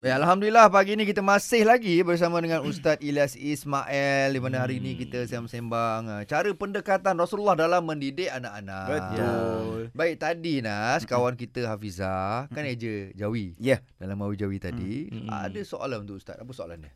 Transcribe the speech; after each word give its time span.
Ya, 0.00 0.16
Alhamdulillah 0.16 0.72
pagi 0.72 0.96
ni 0.96 1.04
kita 1.04 1.20
masih 1.20 1.68
lagi 1.68 2.00
bersama 2.00 2.40
dengan 2.40 2.64
Ustaz 2.64 2.96
Ilyas 3.04 3.36
Ismail 3.36 4.32
di 4.32 4.40
mana 4.40 4.64
hari 4.64 4.80
ni 4.80 4.96
kita 4.96 5.28
sembang-sembang 5.28 6.00
uh, 6.08 6.22
cara 6.24 6.48
pendekatan 6.56 7.20
Rasulullah 7.20 7.52
dalam 7.52 7.84
mendidik 7.84 8.32
anak-anak. 8.32 8.88
Betul. 8.88 9.92
Baik 9.92 10.16
tadi 10.16 10.64
Nas, 10.64 11.04
kawan 11.04 11.36
kita 11.36 11.68
Hafizah 11.68 12.48
kan 12.48 12.64
eja 12.64 13.12
Jawi. 13.12 13.52
Ya. 13.60 13.84
Dalam 14.00 14.16
Mawi 14.16 14.40
Jawi 14.40 14.56
tadi, 14.56 15.12
Mm-mm. 15.12 15.28
ada 15.28 15.60
soalan 15.68 16.08
untuk 16.08 16.16
Ustaz. 16.16 16.40
Apa 16.40 16.48
soalan 16.56 16.80
dia? 16.80 16.92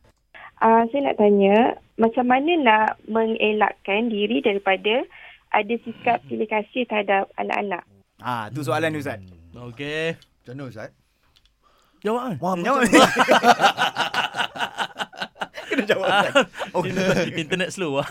Uh, 0.65 0.89
saya 0.89 1.13
nak 1.13 1.21
tanya, 1.21 1.77
macam 2.01 2.25
mana 2.25 2.51
nak 2.57 2.97
mengelakkan 3.05 4.09
diri 4.09 4.41
daripada 4.41 5.05
ada 5.53 5.73
sikap 5.85 6.25
pilih 6.25 6.49
kasih 6.49 6.89
terhadap 6.89 7.29
anak-anak? 7.37 7.85
Ah, 8.17 8.49
tu 8.49 8.65
soalan 8.65 8.89
ni 8.89 8.97
Ustaz. 8.97 9.21
Okey. 9.53 10.17
Macam 10.17 10.53
mana 10.57 10.73
Ustaz? 10.73 11.04
Jawab 12.07 12.21
kan? 12.21 12.35
Wah, 12.37 12.53
Jawab. 12.61 12.81
Kena 15.75 15.83
jawab. 15.91 16.07
Ustaz. 16.71 17.27
Oh, 17.27 17.35
internet 17.35 17.69
slow 17.75 17.99
ah. 17.99 18.07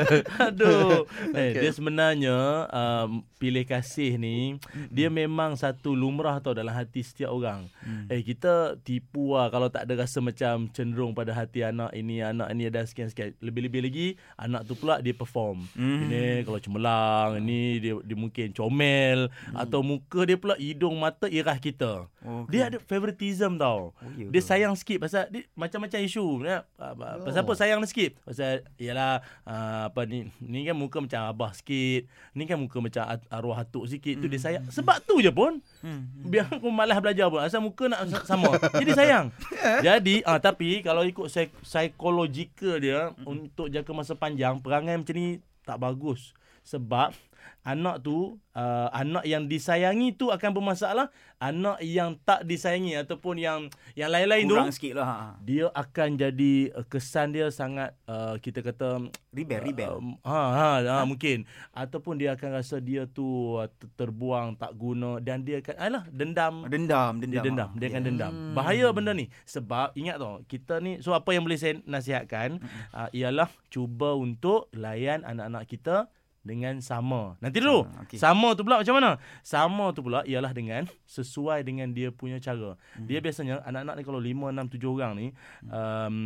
Aduh. 0.50 1.06
Eh, 1.30 1.54
Okey. 1.54 1.62
dia 1.62 1.70
sebenarnya 1.70 2.36
um, 2.70 3.22
pilih 3.38 3.62
kasih 3.62 4.18
ni 4.18 4.58
dia 4.90 5.06
memang 5.12 5.54
satu 5.54 5.94
lumrah 5.94 6.42
tau 6.42 6.56
dalam 6.56 6.74
hati 6.74 7.06
setiap 7.06 7.30
orang. 7.30 7.70
Hmm. 7.86 8.10
Eh 8.10 8.24
kita 8.26 8.80
tipu 8.82 9.38
lah 9.38 9.52
kalau 9.52 9.70
tak 9.70 9.86
ada 9.86 9.94
rasa 10.02 10.18
macam 10.18 10.66
cenderung 10.74 11.14
pada 11.14 11.30
hati 11.30 11.62
anak 11.62 11.94
ini 11.94 12.18
anak 12.24 12.50
ini 12.50 12.66
ada 12.66 12.82
sekian-sekian. 12.82 13.38
Lebih-lebih 13.38 13.80
lagi 13.86 14.06
anak 14.34 14.66
tu 14.66 14.74
pula 14.74 14.98
dia 14.98 15.14
perform. 15.14 15.62
Hmm. 15.78 16.10
Ini 16.10 16.42
kalau 16.42 16.58
cemerlang, 16.58 17.38
ini 17.38 17.78
dia 17.78 17.94
dia 18.02 18.16
mungkin 18.18 18.50
comel 18.50 19.30
atau 19.54 19.86
muka 19.86 20.26
dia 20.26 20.34
pula 20.40 20.58
hidung 20.58 20.98
mata 20.98 21.30
irah 21.30 21.56
kita. 21.62 22.10
Okey. 22.24 22.50
Dia 22.50 22.62
ada 22.66 22.78
favoritism 22.78 23.54
tau. 23.54 23.92
Oh, 23.92 24.10
Dia 24.16 24.40
sayang 24.40 24.72
sikit 24.72 24.96
pasal 24.98 25.28
dia, 25.28 25.44
macam-macam 25.52 26.00
isu. 26.00 26.40
Ya, 26.40 26.64
apa- 26.74 27.20
pasal 27.20 27.40
apa 27.40 27.52
Oh. 27.52 27.56
sayang 27.56 27.78
dia 27.78 27.86
sikit? 27.86 28.10
Pasal 28.18 28.50
ialah 28.74 29.12
uh, 29.42 29.82
apa 29.86 30.00
ni 30.02 30.24
ni 30.38 30.64
kan 30.64 30.72
muka 30.72 30.98
macam 30.98 31.20
abah 31.26 31.52
sikit. 31.52 32.08
Ni 32.32 32.44
kan 32.44 32.56
muka 32.56 32.78
macam 32.78 33.02
arwah 33.28 33.60
atuk 33.60 33.84
sikit. 33.86 34.16
Tu 34.16 34.26
dia 34.26 34.40
sayang. 34.40 34.64
Sebab 34.66 34.98
tu 35.02 35.20
je 35.20 35.28
pun. 35.28 35.60
Hmm. 35.78 36.08
Biar 36.24 36.48
aku 36.48 36.66
malas 36.66 36.96
belajar 36.98 37.28
pun. 37.28 37.38
Asal 37.38 37.60
muka 37.60 37.86
nak 37.86 38.08
sa- 38.08 38.24
sama. 38.26 38.56
Jadi 38.72 38.90
sayang. 38.90 39.28
Jadi 39.86 40.24
ah 40.24 40.38
tapi 40.38 40.80
kalau 40.80 41.02
ikut 41.02 41.28
psychological 41.60 42.78
dia 42.78 43.12
untuk 43.22 43.68
jangka 43.68 43.92
masa 43.92 44.14
panjang 44.14 44.56
perangai 44.58 44.96
macam 44.96 45.12
ni 45.12 45.28
tak 45.60 45.76
bagus. 45.76 46.32
Sebab 46.64 47.12
anak 47.60 48.00
tu 48.00 48.36
uh, 48.52 48.88
anak 48.88 49.24
yang 49.24 49.44
disayangi 49.44 50.16
tu 50.16 50.28
akan 50.28 50.50
bermasalah. 50.52 51.12
Anak 51.36 51.80
yang 51.80 52.16
tak 52.24 52.44
disayangi 52.44 52.96
ataupun 52.96 53.36
yang 53.36 53.68
yang 53.92 54.08
lain-lain 54.08 54.48
tu 54.48 54.56
Kurang 54.56 54.72
sikit 54.72 54.96
lah. 54.96 55.04
ha. 55.04 55.16
dia 55.40 55.68
akan 55.68 56.08
jadi 56.16 56.72
uh, 56.72 56.84
kesan 56.88 57.36
dia 57.36 57.52
sangat 57.52 57.92
uh, 58.04 58.40
kita 58.40 58.64
kata 58.64 59.12
Rebel, 59.28 59.60
rebel. 59.60 59.92
Um, 59.98 60.14
ha, 60.22 60.40
ha, 60.54 60.68
ha, 60.80 60.96
mungkin 61.02 61.42
ataupun 61.74 62.16
dia 62.16 62.32
akan 62.32 62.54
rasa 62.54 62.78
dia 62.78 63.04
tu 63.04 63.58
uh, 63.58 63.66
ter- 63.66 63.90
terbuang 63.98 64.54
tak 64.56 64.72
guna 64.72 65.18
dan 65.20 65.42
dia 65.42 65.58
akan 65.58 65.74
alah 65.76 66.04
dendam 66.08 66.54
Dendam, 66.64 67.18
dendam. 67.18 67.28
dia 67.34 67.40
dendam 67.42 67.68
dia 67.74 67.86
akan 67.90 68.02
dendam 68.06 68.32
bahaya 68.54 68.86
benda 68.94 69.10
ni 69.10 69.26
sebab 69.42 69.90
ingat 69.98 70.22
tau 70.22 70.38
kita 70.46 70.78
ni 70.78 71.02
so 71.02 71.12
apa 71.12 71.34
yang 71.34 71.42
boleh 71.42 71.58
saya 71.58 71.82
nasihatkan 71.82 72.62
uh, 72.94 73.10
ialah 73.10 73.50
cuba 73.68 74.14
untuk 74.14 74.70
layan 74.70 75.26
anak-anak 75.26 75.66
kita 75.66 76.06
dengan 76.44 76.78
sama. 76.84 77.40
Nanti 77.40 77.58
dulu. 77.64 77.88
Sama, 77.88 78.00
okey. 78.04 78.18
Sama 78.20 78.48
tu 78.52 78.62
pula 78.62 78.76
macam 78.84 78.94
mana? 79.00 79.10
Sama 79.40 79.84
tu 79.96 80.00
pula 80.04 80.20
ialah 80.28 80.52
dengan 80.52 80.84
sesuai 81.08 81.64
dengan 81.64 81.90
dia 81.90 82.12
punya 82.12 82.36
cara. 82.38 82.76
Hmm. 82.94 83.08
Dia 83.08 83.18
biasanya 83.24 83.64
anak-anak 83.64 83.94
ni 83.96 84.02
kalau 84.04 84.20
5 84.20 84.52
6 84.52 84.76
7 84.76 84.94
orang 84.94 85.12
ni 85.16 85.26
um, 85.72 86.16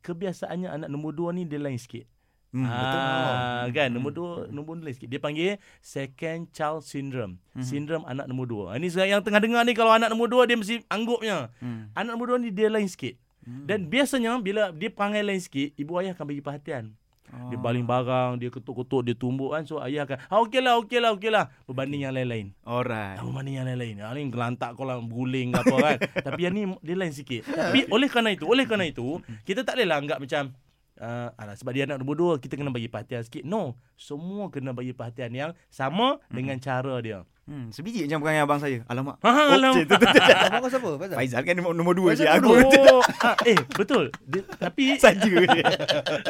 kebiasaannya 0.00 0.68
anak 0.72 0.88
nombor 0.88 1.12
2 1.12 1.36
ni 1.36 1.42
dia 1.44 1.60
lain 1.60 1.76
sikit. 1.76 2.08
Hmm, 2.48 2.64
betul. 2.64 3.00
Ah, 3.04 3.64
kan 3.76 3.92
nombor 3.92 4.12
dua 4.16 4.48
nombor 4.48 4.80
dua 4.80 4.88
sikit. 4.96 5.12
Dia 5.12 5.20
panggil 5.20 5.60
second 5.84 6.48
child 6.48 6.80
syndrome. 6.80 7.36
Mhm. 7.52 7.60
Sindrom 7.60 8.02
anak 8.08 8.24
nombor 8.24 8.48
dua. 8.48 8.64
Ini 8.80 8.88
sekarang 8.88 9.20
yang 9.20 9.22
tengah 9.24 9.40
dengar 9.44 9.62
ni 9.68 9.76
kalau 9.76 9.92
anak 9.92 10.08
nombor 10.08 10.32
dua 10.32 10.48
dia 10.48 10.56
mesti 10.56 10.80
angguknya. 10.88 11.52
Hmm. 11.60 11.92
Anak 11.92 12.16
nombor 12.16 12.32
dua 12.32 12.38
ni 12.40 12.48
dia 12.48 12.72
lain 12.72 12.88
sikit. 12.88 13.20
Hmm. 13.44 13.68
Dan 13.68 13.92
biasanya 13.92 14.40
bila 14.40 14.72
dia 14.72 14.88
perangai 14.88 15.20
lain 15.20 15.40
sikit, 15.44 15.76
ibu 15.76 15.92
ayah 16.00 16.16
akan 16.16 16.24
bagi 16.24 16.40
perhatian. 16.40 16.96
Dia 17.28 17.58
baling 17.60 17.84
barang, 17.84 18.40
dia 18.40 18.48
ketuk-ketuk, 18.48 19.00
dia 19.04 19.14
tumbuk 19.16 19.52
kan. 19.52 19.62
So 19.68 19.80
ayah 19.84 20.04
akan, 20.08 20.18
ah 20.28 20.38
okeylah, 20.44 20.74
okeylah, 20.80 21.10
okeylah. 21.16 21.44
Berbanding 21.68 22.08
yang 22.08 22.14
lain-lain. 22.16 22.56
Alright. 22.64 23.20
Ah, 23.20 23.24
berbanding 23.24 23.56
yang 23.60 23.66
lain-lain. 23.68 23.96
Ah, 24.00 24.12
ni 24.16 24.28
gelantak 24.28 24.74
kau 24.76 24.88
lah, 24.88 25.00
guling 25.00 25.52
ke 25.52 25.60
apa 25.60 25.76
kan. 25.76 25.96
Tapi 26.26 26.40
yang 26.48 26.54
ni 26.56 26.62
dia 26.80 26.96
lain 26.96 27.12
sikit. 27.12 27.44
Tapi 27.48 27.88
oleh 27.88 28.08
kerana 28.08 28.32
itu, 28.32 28.44
oleh 28.48 28.64
kerana 28.64 28.84
itu, 28.88 29.20
kita 29.44 29.64
tak 29.64 29.80
boleh 29.80 29.86
lah 29.88 29.98
anggap 30.00 30.20
macam, 30.20 30.52
Uh, 30.98 31.30
alah, 31.38 31.54
sebab 31.54 31.78
dia 31.78 31.86
anak 31.86 32.02
nombor 32.02 32.18
dua 32.18 32.32
Kita 32.42 32.58
kena 32.58 32.74
bagi 32.74 32.90
perhatian 32.90 33.22
sikit 33.22 33.46
No 33.46 33.78
Semua 33.94 34.50
kena 34.50 34.74
bagi 34.74 34.90
perhatian 34.90 35.30
yang 35.30 35.50
Sama 35.70 36.18
Dengan 36.26 36.58
cara 36.58 36.98
dia 36.98 37.22
Hmm, 37.48 37.66
sebiji 37.68 38.04
macam 38.04 38.20
perangai 38.20 38.42
abang 38.42 38.60
saya. 38.60 38.84
Alamak. 38.84 39.16
Ha, 39.18 39.24
Oh, 39.24 39.48
alamak. 39.50 39.74
cik, 39.74 39.84
tu, 39.86 39.94
tu, 39.94 40.04
tu. 40.06 40.20
Abang 40.44 40.60
kau 40.60 40.68
siapa? 40.68 40.90
Faizal? 40.94 41.16
Faizal 41.16 41.40
kan 41.42 41.54
nombor, 41.54 41.72
nombor 41.72 41.94
dua 41.94 42.10
je. 42.12 42.28
Aku 42.28 42.52
Oh, 42.52 43.00
ah, 43.24 43.32
eh 43.42 43.56
betul. 43.70 44.12
Dia, 44.22 44.44
tapi 44.52 44.84
saja 45.00 45.32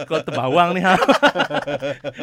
kau 0.04 0.20
terbawang 0.20 0.72
ni 0.72 0.80
ha. 0.80 0.94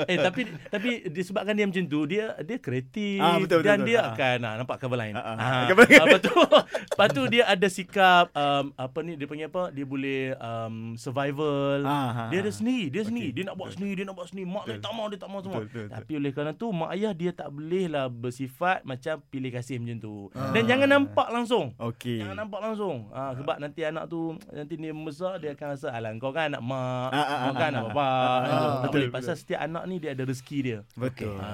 eh 0.05 0.17
tapi 0.17 0.41
tapi 0.65 0.89
disebabkan 1.07 1.53
dia 1.53 1.65
macam 1.65 1.83
tu, 1.83 1.99
dia 2.05 2.39
dia 2.39 2.55
kreatif 2.57 3.19
Ah, 3.19 3.35
betul, 3.35 3.59
betul, 3.59 3.61
dan 3.61 3.77
betul. 3.77 3.87
dia 3.89 3.97
Ah. 3.97 4.07
akan 4.09 4.37
ah, 4.41 4.53
nampak 4.57 4.77
cover 4.79 4.95
line. 4.95 5.13
Ah, 5.13 5.23
ah. 5.25 5.35
Ah, 5.35 5.63
Cover 5.67 5.83
line. 5.83 5.99
ah, 5.99 6.07
betul. 6.09 6.45
Lepas 6.87 7.07
tu 7.11 7.21
dia 7.27 7.43
ada 7.45 7.67
sikap 7.67 8.25
um, 8.31 8.65
apa 8.73 8.97
ni 9.01 9.13
dia 9.15 9.25
panggil 9.25 9.47
apa? 9.47 9.63
Dia 9.69 9.83
boleh 9.83 10.21
um, 10.37 10.75
survival. 10.95 11.83
Ah, 11.83 11.91
ah, 12.07 12.27
Dia 12.29 12.39
ada 12.39 12.51
sendiri, 12.53 12.87
dia 12.89 13.03
sendiri. 13.03 13.29
Dia 13.33 13.43
nak 13.45 13.55
buat 13.55 13.71
sendiri, 13.71 13.93
dia 13.93 14.05
nak 14.05 14.15
buat 14.15 14.27
sendiri. 14.27 14.47
Mak 14.47 14.63
dia 14.65 14.77
tak 14.79 14.93
mau, 14.93 15.05
dia 15.07 15.17
tak 15.17 15.27
mau 15.27 15.39
semua. 15.41 15.59
Betul, 15.59 15.67
betul, 15.67 15.83
betul. 15.83 15.97
Tapi 15.97 16.11
oleh 16.15 16.31
kerana 16.31 16.51
tu 16.53 16.67
mak 16.69 16.89
ayah 16.93 17.11
dia 17.11 17.31
tak 17.31 17.49
boleh 17.49 17.85
lah 17.87 18.05
bersifat 18.07 18.84
macam 18.85 19.17
pilih 19.25 19.49
kasih 19.49 19.81
macam 19.81 19.97
tu. 19.97 20.15
Ah. 20.31 20.53
Dan 20.53 20.63
jangan 20.63 20.85
nampak 20.87 21.27
langsung. 21.27 21.73
Okey. 21.75 22.21
Jangan 22.21 22.37
nampak 22.37 22.61
langsung. 22.61 23.09
Ha, 23.09 23.33
sebab 23.33 23.57
nanti 23.57 23.81
anak 23.81 24.05
tu 24.05 24.21
nanti 24.47 24.73
dia 24.77 24.93
membesar 24.93 25.41
dia 25.41 25.51
akan 25.51 25.67
rasa 25.73 25.89
alah 25.89 26.13
kau 26.15 26.29
kan 26.29 26.47
anak 26.47 26.61
mak, 26.61 27.09
Ah, 27.09 27.17
ah, 27.17 27.39
kau 27.43 27.53
kan 27.55 27.65
ah, 27.65 27.69
anak 27.73 27.81
ah, 27.81 27.87
bapa. 27.89 28.05
ah, 28.05 28.37
Kan 28.45 28.53
tu. 28.53 28.69
betul, 28.85 29.01
betul. 29.01 29.11
pasal 29.11 29.35
setiap 29.35 29.59
anak 29.59 29.83
ni 29.85 29.95
dia 29.97 30.13
ada 30.13 30.23
rezeki 30.23 30.57
dia. 30.61 30.79
Betul. 30.93 31.33
Ha, 31.35 31.49